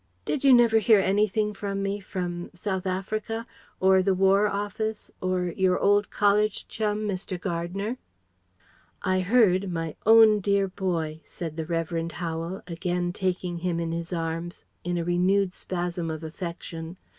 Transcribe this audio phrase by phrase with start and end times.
[0.25, 2.49] "Did you never hear anything about me from...
[2.55, 3.45] South Africa...
[3.79, 7.39] or the War Office or your old college chum, Mr.
[7.39, 7.99] Gardner?"
[9.03, 12.13] "I heard my own dear boy" said the Revd.
[12.13, 16.97] Howel, again taking him in his arms in a renewed spasm of affection.